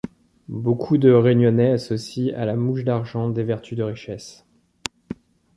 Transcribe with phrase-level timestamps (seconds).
[0.47, 4.47] Beaucoup de Réunionnais associent à la mouche d'argent des vertus de richesse.